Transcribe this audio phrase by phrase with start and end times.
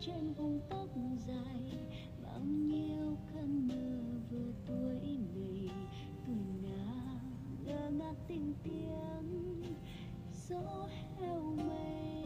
[0.00, 0.88] trên vùng tóc
[1.26, 1.78] dài,
[2.22, 5.68] bao nhiêu cơn mưa vừa tuổi này
[6.26, 7.20] tuổi nào
[7.64, 9.76] ngơ ngác tình tiếng
[10.48, 10.88] gió
[11.20, 12.24] heo mây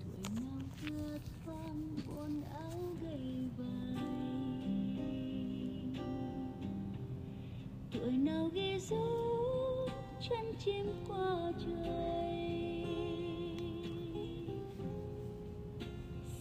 [0.00, 4.04] tuổi nào vừa thoáng buồn áo gầy vai
[7.92, 9.88] tuổi nào ghi dấu
[10.28, 12.03] chân chim qua trời.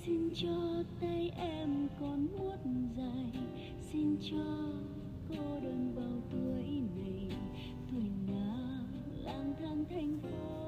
[0.05, 2.57] Xin cho tay em còn muốt
[2.97, 3.43] dài.
[3.91, 4.45] Xin cho
[5.29, 7.37] cô đơn bao tuổi này,
[7.91, 8.83] tuổi nào
[9.23, 10.62] lang thang thành phố.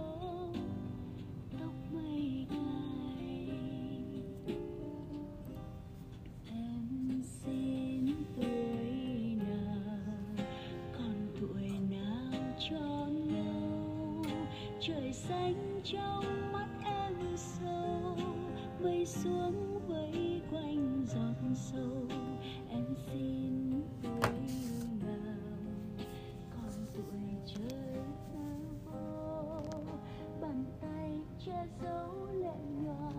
[31.81, 33.11] Dấu lệ nhòa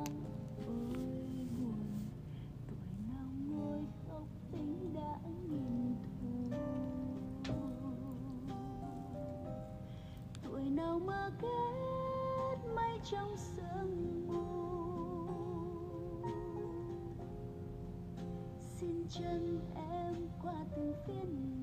[0.66, 1.80] ôi, buồn,
[2.68, 6.56] tuổi nào ngồi khóc tính đã nghìn thu
[10.42, 14.66] tuổi nào mơ kết mây trong sương mù.
[18.80, 21.55] Xin chân em qua từng phiên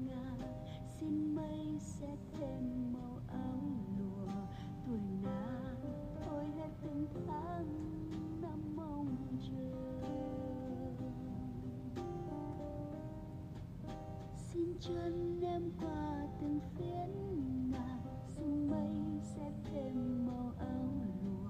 [14.80, 17.10] chân em qua từng phiến
[18.70, 20.90] mây sẽ thêm màu áo
[21.26, 21.50] lụa.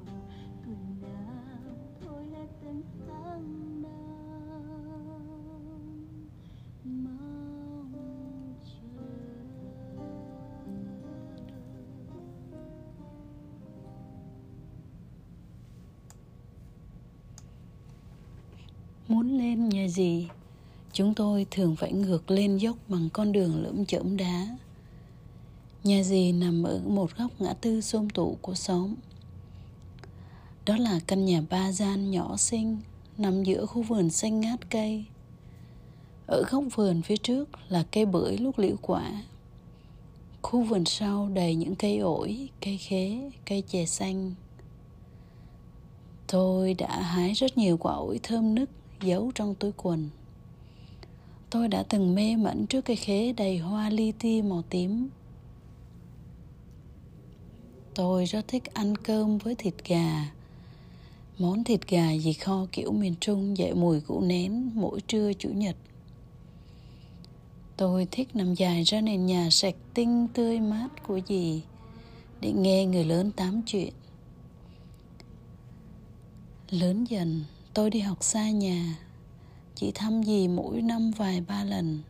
[0.65, 2.25] Tuổi nào thôi
[2.61, 3.91] từng tháng năm.
[6.83, 7.93] Mong
[8.65, 9.03] chờ.
[19.07, 20.29] Muốn lên nhà gì,
[20.93, 24.47] chúng tôi thường phải ngược lên dốc bằng con đường lởm chởm đá.
[25.83, 28.95] Nhà gì nằm ở một góc ngã tư xôm tụ của xóm.
[30.65, 32.77] Đó là căn nhà ba gian nhỏ xinh,
[33.17, 35.05] nằm giữa khu vườn xanh ngát cây.
[36.27, 39.23] Ở góc vườn phía trước là cây bưởi lúc liễu quả.
[40.41, 44.33] Khu vườn sau đầy những cây ổi, cây khế, cây chè xanh.
[46.27, 48.69] Tôi đã hái rất nhiều quả ổi thơm nức
[49.01, 50.09] giấu trong túi quần.
[51.53, 55.09] Tôi đã từng mê mẩn trước cây khế đầy hoa li ti màu tím.
[57.95, 60.31] Tôi rất thích ăn cơm với thịt gà.
[61.37, 65.49] Món thịt gà gì kho kiểu miền Trung dậy mùi củ nén mỗi trưa chủ
[65.49, 65.75] nhật.
[67.77, 71.61] Tôi thích nằm dài ra nền nhà sạch tinh tươi mát của dì
[72.41, 73.93] để nghe người lớn tám chuyện.
[76.69, 77.43] Lớn dần,
[77.73, 78.97] tôi đi học xa nhà,
[79.75, 82.01] chỉ thăm dì mỗi năm vài ba lần.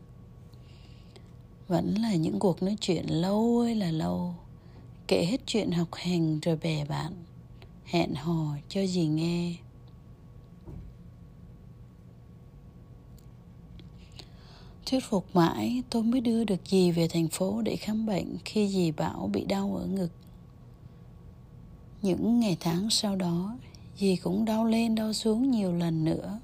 [1.68, 4.36] Vẫn là những cuộc nói chuyện lâu ơi là lâu,
[5.08, 7.14] kể hết chuyện học hành rồi bè bạn,
[7.86, 9.56] hẹn hò cho dì nghe.
[14.86, 18.68] Thuyết phục mãi tôi mới đưa được dì về thành phố để khám bệnh khi
[18.68, 20.12] dì bảo bị đau ở ngực.
[22.02, 23.58] Những ngày tháng sau đó,
[23.98, 26.40] dì cũng đau lên đau xuống nhiều lần nữa.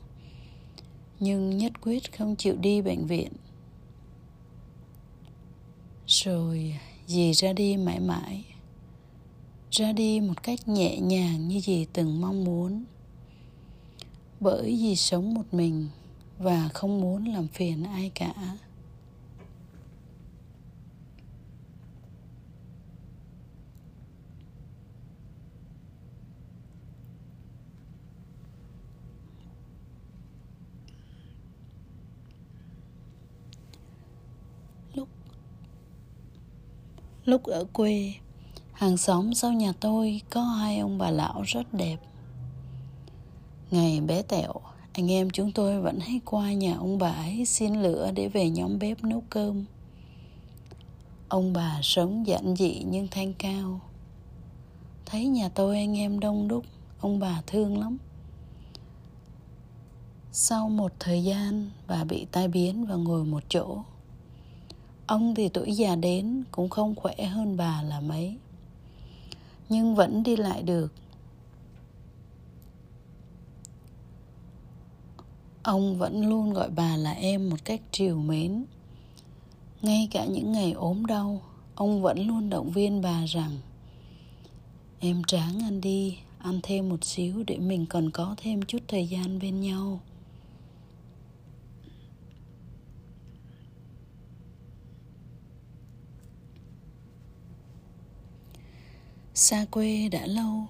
[1.19, 3.31] Nhưng nhất quyết không chịu đi bệnh viện.
[6.07, 6.75] Rồi,
[7.07, 8.45] dì ra đi mãi mãi.
[9.71, 12.83] Ra đi một cách nhẹ nhàng như dì từng mong muốn.
[14.39, 15.87] Bởi dì sống một mình
[16.37, 18.57] và không muốn làm phiền ai cả
[34.93, 35.07] lúc
[37.29, 38.13] lúc ở quê.
[38.73, 41.97] Hàng xóm sau nhà tôi có hai ông bà lão rất đẹp.
[43.71, 44.53] Ngày bé tẹo,
[44.93, 48.49] anh em chúng tôi vẫn hay qua nhà ông bà ấy xin lửa để về
[48.49, 49.65] nhóm bếp nấu cơm.
[51.29, 53.79] Ông bà sống giản dị nhưng thanh cao.
[55.05, 56.65] Thấy nhà tôi anh em đông đúc,
[56.99, 57.97] ông bà thương lắm.
[60.31, 63.83] Sau một thời gian, bà bị tai biến và ngồi một chỗ.
[65.09, 68.37] Ông thì tuổi già đến cũng không khỏe hơn bà là mấy.
[69.69, 70.93] Nhưng vẫn đi lại được.
[75.63, 78.65] Ông vẫn luôn gọi bà là em một cách triều mến.
[79.81, 81.41] Ngay cả những ngày ốm đau
[81.75, 83.57] Ông vẫn luôn động viên bà rằng
[84.99, 89.07] Em tráng ăn đi, ăn thêm một xíu để mình còn có thêm chút thời
[89.07, 89.99] gian bên nhau.
[99.39, 100.67] Xa quê đã lâu,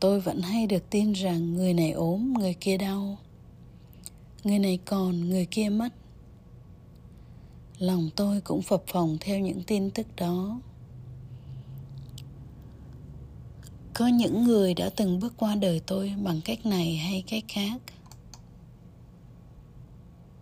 [0.00, 3.18] tôi vẫn hay được tin rằng người này ốm, người kia đau.
[4.44, 5.88] Người này còn, người kia mất.
[7.78, 10.60] Lòng tôi cũng phập phồng theo những tin tức đó.
[13.94, 17.80] Có những người đã từng bước qua đời tôi bằng cách này hay cách khác?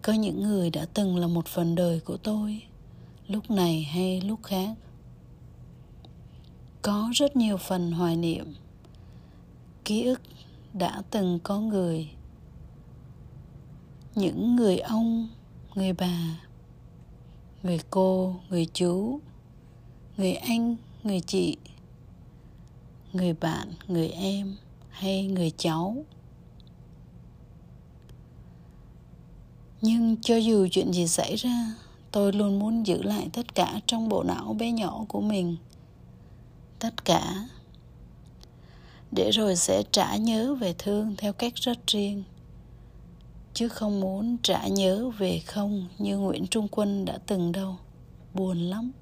[0.02, 2.62] Có những người đã từng là một phần đời của tôi,
[3.28, 4.74] lúc này hay lúc khác?
[6.88, 8.54] Có rất nhiều phần hoài niệm.
[9.84, 10.20] Ký ức
[10.72, 12.10] đã từng có người,
[14.14, 15.28] những người ông,
[15.74, 16.40] người bà,
[17.62, 19.20] người cô, người chú,
[20.16, 21.56] người anh, người chị,
[23.12, 24.56] người bạn, người em
[24.90, 25.96] hay người cháu.
[29.80, 31.74] Nhưng cho dù chuyện gì xảy ra,
[32.12, 35.56] tôi luôn muốn giữ lại tất cả trong bộ não bé nhỏ của mình
[36.78, 37.48] tất cả.
[39.10, 42.22] Để rồi sẽ trả nhớ về thương theo cách rất riêng.
[43.54, 47.76] Chứ không muốn trả nhớ về không như nguyễn trung quân đã từng đâu.
[48.34, 48.92] Buồn lắm.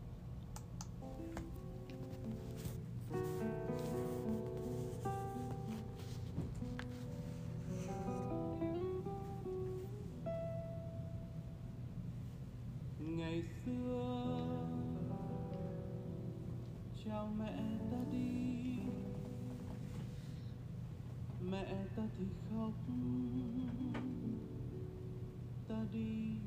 [22.07, 22.27] Mẹ
[25.69, 26.46] ta thì khóc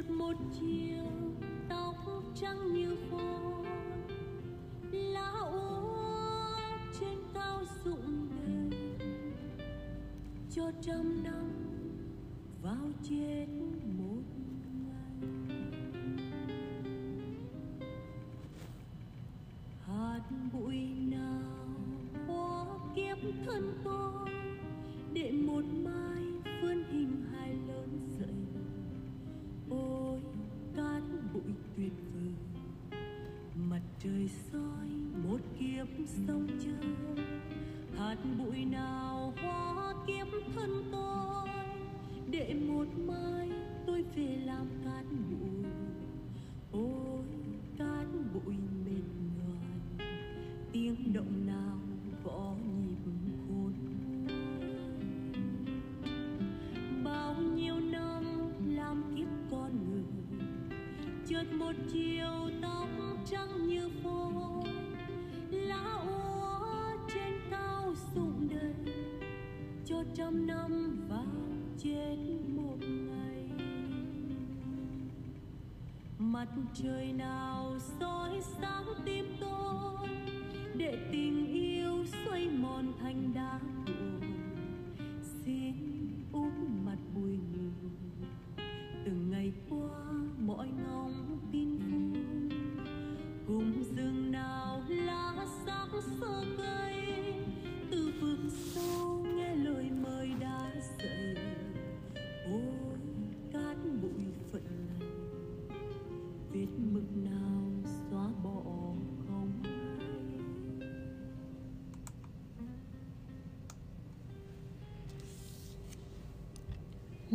[0.00, 1.04] chợt một chiều,
[1.68, 1.94] tóc
[2.34, 3.66] trắng như phôi
[4.92, 6.56] lá úa
[7.00, 8.80] trên cao rụng đầy
[10.50, 11.50] cho trăm năm
[12.62, 13.59] vào chết.
[44.14, 45.50] Về làm cát bụi
[46.72, 47.09] ôi
[76.74, 80.08] trời nào soi sáng tim tôi
[80.74, 83.60] để tình yêu xoay mòn thành đá.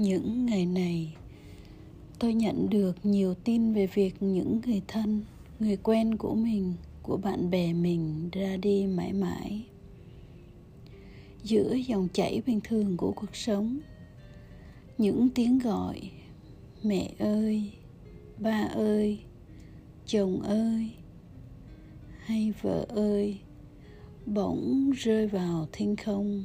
[0.06, 1.16] Những ngày này.
[2.20, 5.22] Tôi nhận được nhiều tin về việc những người thân,
[5.60, 9.64] người quen của mình, của bạn bè mình ra đi mãi mãi.
[11.44, 13.80] Giữa dòng chảy bình thường của cuộc sống,
[14.98, 16.02] những tiếng gọi,
[16.84, 17.72] mẹ ơi,
[18.38, 19.20] ba ơi,
[20.06, 20.90] chồng ơi,
[22.20, 23.38] hay vợ ơi,
[24.26, 26.44] bỗng rơi vào thinh không.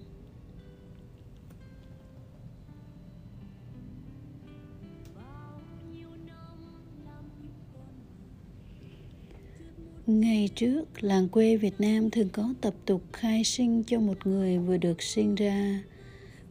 [10.10, 14.58] Ngày trước, làng quê Việt Nam thường có tập tục khai sinh cho một người
[14.58, 15.82] vừa được sinh ra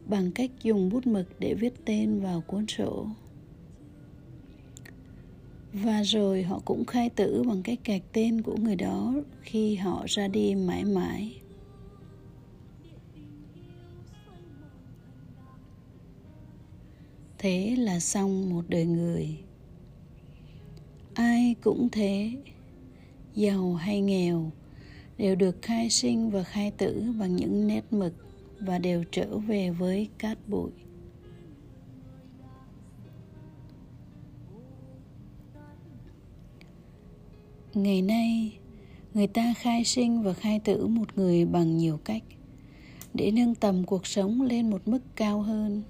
[0.06, 3.06] bằng cách dùng bút mực để viết tên vào cuốn sổ.
[5.72, 10.04] Và rồi họ cũng khai tử bằng cách kẹt tên của người đó khi họ
[10.08, 11.40] ra đi mãi mãi.
[17.38, 19.38] Thế là xong một đời người.
[21.14, 22.32] Ai cũng thế,
[23.34, 24.50] giàu hay nghèo,
[25.18, 28.14] đều được khai sinh và khai tử bằng những nét mực
[28.60, 30.70] và đều trở về với cát bụi.
[37.74, 38.58] Ngày nay,
[39.14, 42.22] người ta khai sinh và khai tử một người bằng nhiều cách,
[43.14, 45.82] để nâng tầm cuộc sống lên một mức cao hơn.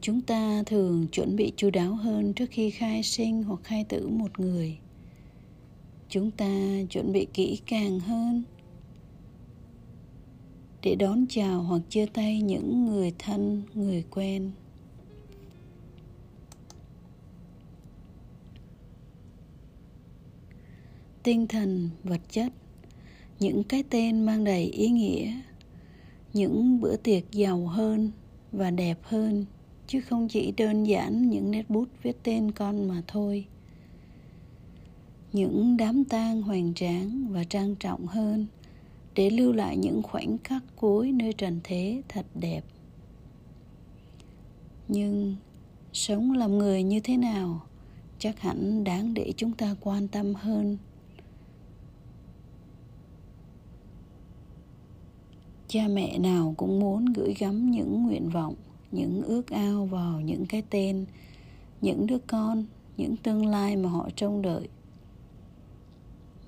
[0.00, 4.08] Chúng ta thường chuẩn bị chu đáo hơn trước khi khai sinh hoặc khai tử
[4.08, 4.78] một người
[6.10, 6.50] chúng ta
[6.90, 8.42] chuẩn bị kỹ càng hơn
[10.82, 14.50] để đón chào hoặc chia tay những người thân, người quen.
[21.22, 22.52] Tinh thần, vật chất,
[23.40, 25.40] những cái tên mang đầy ý nghĩa,
[26.32, 28.10] những bữa tiệc giàu hơn
[28.52, 29.44] và đẹp hơn,
[29.86, 33.46] chứ không chỉ đơn giản những nét bút viết tên con mà thôi
[35.32, 38.46] những đám tang hoành tráng và trang trọng hơn
[39.14, 42.64] để lưu lại những khoảnh khắc cuối nơi trần thế thật đẹp.
[44.88, 45.36] Nhưng
[45.92, 47.60] sống làm người như thế nào
[48.18, 50.78] chắc hẳn đáng để chúng ta quan tâm hơn.
[55.68, 58.54] Cha mẹ nào cũng muốn gửi gắm những nguyện vọng,
[58.92, 61.04] những ước ao vào những cái tên,
[61.80, 62.64] những đứa con,
[62.96, 64.68] những tương lai mà họ trông đợi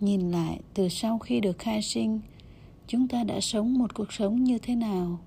[0.03, 2.21] nhìn lại, từ sau khi được khai sinh,
[2.87, 5.19] chúng ta đã sống một cuộc sống như thế nào?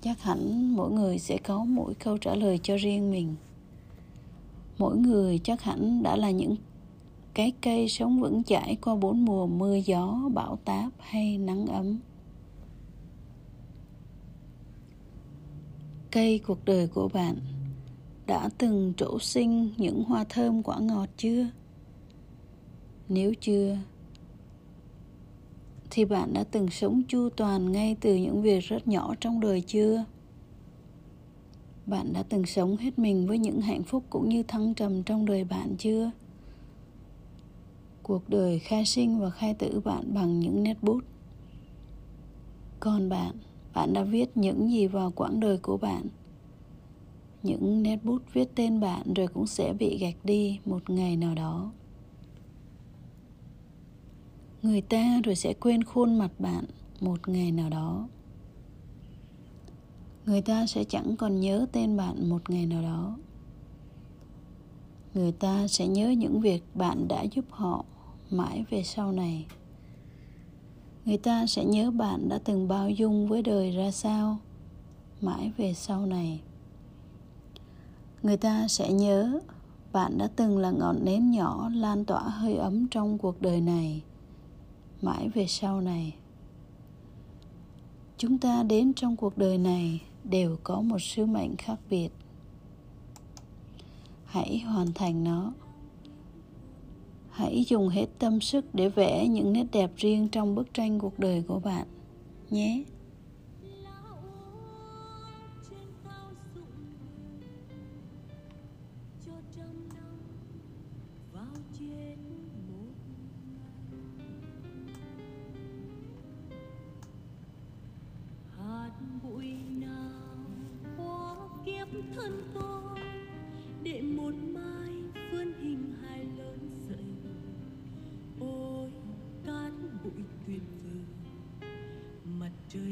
[0.00, 3.34] Chắc hẳn mỗi người sẽ có mỗi câu trả lời cho riêng mình.
[4.78, 6.56] Mỗi người chắc hẳn đã là những
[7.34, 11.98] cái cây sống vững chãi qua bốn mùa mưa gió, bão táp hay nắng ấm.
[16.10, 17.36] Cây cuộc đời của bạn
[18.26, 21.46] đã từng trổ sinh những hoa thơm quả ngọt chưa?
[23.08, 23.76] Nếu chưa,
[25.90, 29.60] thì bạn đã từng sống chu toàn ngay từ những việc rất nhỏ trong đời
[29.60, 30.04] chưa?
[31.86, 35.26] Bạn đã từng sống hết mình với những hạnh phúc cũng như thăng trầm trong
[35.26, 36.10] đời bạn chưa?
[38.02, 41.04] Cuộc đời khai sinh và khai tử bạn bằng những nét bút.
[42.80, 43.36] Còn bạn
[43.74, 46.06] bạn đã viết những gì vào quãng đời của bạn?
[47.42, 51.34] Những nét bút viết tên bạn rồi cũng sẽ bị gạch đi một ngày nào
[51.34, 51.72] đó
[54.64, 56.64] người ta rồi sẽ quên khuôn mặt bạn
[57.00, 58.08] một ngày nào đó.
[60.26, 63.16] Người ta sẽ chẳng còn nhớ tên bạn một ngày nào đó.
[65.14, 67.84] Người ta sẽ nhớ những việc bạn đã giúp họ
[68.30, 69.46] mãi về sau này.
[71.04, 74.38] Người ta sẽ nhớ bạn đã từng bao dung với đời ra sao
[75.20, 76.40] mãi về sau này.
[78.22, 79.40] Người ta sẽ nhớ
[79.92, 84.02] bạn đã từng là ngọn nến nhỏ lan tỏa hơi ấm trong cuộc đời này
[85.04, 86.14] mãi về sau này.
[88.18, 92.08] Chúng ta đến trong cuộc đời này đều có một sứ mệnh khác biệt.
[94.24, 95.52] Hãy hoàn thành nó.
[97.30, 101.18] Hãy dùng hết tâm sức để vẽ những nét đẹp riêng trong bức tranh cuộc
[101.18, 101.86] đời của bạn
[102.50, 102.84] nhé.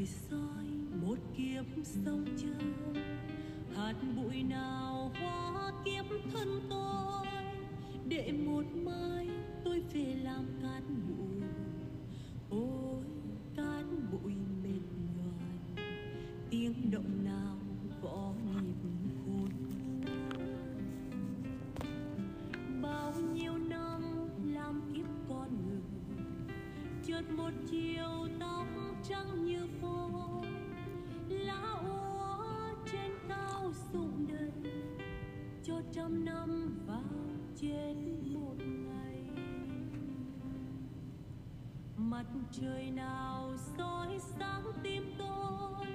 [0.02, 0.64] Mặt soi
[1.02, 3.02] một kiếp sông chơi
[3.76, 7.26] hạt bụi nào hóa kiếp thân tôi.
[8.08, 9.28] Để một mai
[9.64, 10.82] tôi về làm cát
[35.64, 37.02] cho trăm năm vào
[37.60, 37.94] chết
[38.32, 39.22] một ngày.
[41.96, 45.86] Mặt trời nào soi sáng tim tôi,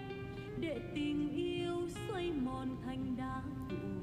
[0.59, 3.96] để tình yêu xoay mòn thành đá cuội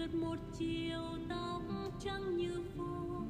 [0.00, 1.62] trượt một chiều tóc
[2.04, 3.20] trắng như phố.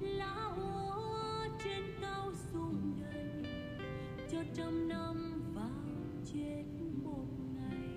[0.00, 3.44] Lá úa trên cao rụng đầy
[4.30, 5.70] cho trăm năm vào
[6.32, 6.64] chết
[7.04, 7.88] một ngày.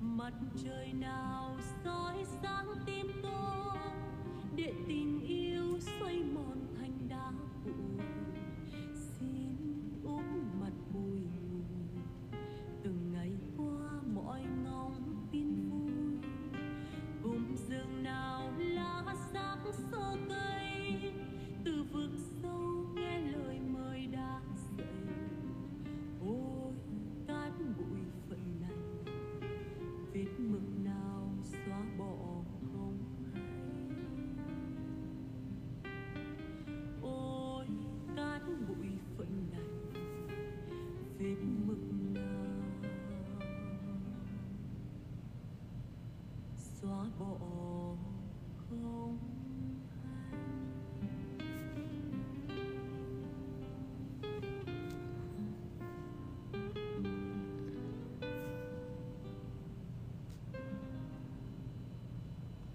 [0.00, 0.32] Mặt
[0.64, 3.78] trời nào soi sáng tim tôi,
[4.56, 5.47] để tình yêu